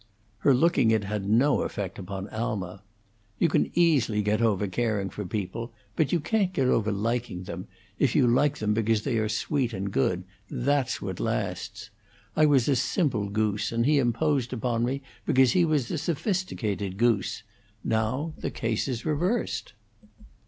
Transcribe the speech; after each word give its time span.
Her 0.39 0.55
looking 0.55 0.89
it 0.89 1.03
had 1.03 1.29
no 1.29 1.61
effect 1.61 1.99
upon 1.99 2.27
Alma. 2.29 2.81
"You 3.37 3.49
can 3.49 3.69
easily 3.75 4.23
get 4.23 4.41
over 4.41 4.65
caring 4.67 5.11
for 5.11 5.23
people; 5.25 5.73
but 5.95 6.11
you 6.11 6.19
can't 6.19 6.51
get 6.51 6.65
over 6.67 6.91
liking 6.91 7.43
them 7.43 7.67
if 7.99 8.15
you 8.15 8.25
like 8.25 8.57
them 8.57 8.73
because 8.73 9.03
they 9.03 9.19
are 9.19 9.29
sweet 9.29 9.73
and 9.73 9.91
good. 9.91 10.23
That's 10.49 11.03
what 11.03 11.19
lasts. 11.19 11.91
I 12.35 12.47
was 12.47 12.67
a 12.67 12.75
simple 12.75 13.29
goose, 13.29 13.71
and 13.71 13.85
he 13.85 13.99
imposed 13.99 14.53
upon 14.53 14.83
me 14.85 15.03
because 15.27 15.51
he 15.51 15.65
was 15.65 15.91
a 15.91 15.99
sophisticated 15.99 16.97
goose. 16.97 17.43
Now 17.83 18.33
the 18.39 18.49
case 18.49 18.87
is 18.87 19.05
reversed." 19.05 19.73